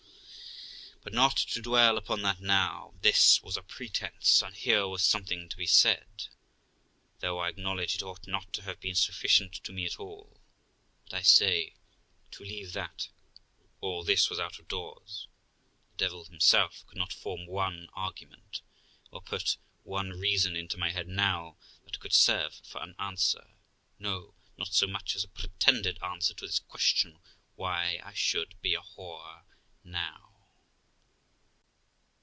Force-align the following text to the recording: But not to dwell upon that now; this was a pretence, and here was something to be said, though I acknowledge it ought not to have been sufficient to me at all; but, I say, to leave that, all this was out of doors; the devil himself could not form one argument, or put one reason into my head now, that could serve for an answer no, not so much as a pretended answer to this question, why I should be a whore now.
But 1.03 1.13
not 1.13 1.35
to 1.35 1.61
dwell 1.63 1.97
upon 1.97 2.21
that 2.21 2.41
now; 2.41 2.93
this 3.01 3.41
was 3.41 3.57
a 3.57 3.63
pretence, 3.63 4.43
and 4.43 4.55
here 4.55 4.87
was 4.87 5.01
something 5.01 5.49
to 5.49 5.57
be 5.57 5.65
said, 5.65 6.27
though 7.21 7.39
I 7.39 7.49
acknowledge 7.49 7.95
it 7.95 8.03
ought 8.03 8.27
not 8.27 8.53
to 8.53 8.61
have 8.61 8.79
been 8.79 8.93
sufficient 8.93 9.53
to 9.63 9.71
me 9.71 9.87
at 9.87 9.99
all; 9.99 10.39
but, 11.05 11.15
I 11.15 11.23
say, 11.23 11.73
to 12.29 12.43
leave 12.43 12.73
that, 12.73 13.09
all 13.79 14.03
this 14.03 14.29
was 14.29 14.39
out 14.39 14.59
of 14.59 14.67
doors; 14.67 15.27
the 15.93 16.05
devil 16.05 16.25
himself 16.25 16.85
could 16.85 16.99
not 16.99 17.11
form 17.13 17.47
one 17.47 17.89
argument, 17.93 18.61
or 19.09 19.23
put 19.23 19.57
one 19.81 20.11
reason 20.11 20.55
into 20.55 20.77
my 20.77 20.91
head 20.91 21.07
now, 21.07 21.57
that 21.83 21.99
could 21.99 22.13
serve 22.13 22.61
for 22.63 22.79
an 22.83 22.93
answer 22.99 23.55
no, 23.97 24.35
not 24.55 24.75
so 24.75 24.85
much 24.85 25.15
as 25.15 25.23
a 25.23 25.27
pretended 25.29 25.97
answer 26.03 26.35
to 26.35 26.45
this 26.45 26.59
question, 26.59 27.17
why 27.55 27.99
I 28.03 28.13
should 28.13 28.53
be 28.61 28.75
a 28.75 28.81
whore 28.81 29.45
now. 29.83 30.27